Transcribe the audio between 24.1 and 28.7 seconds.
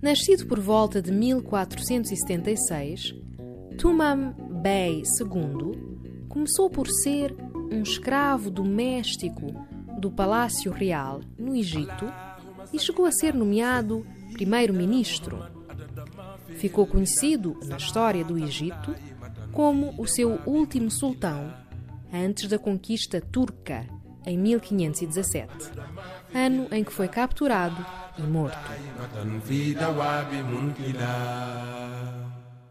em 1517, ano em que foi capturado e morto.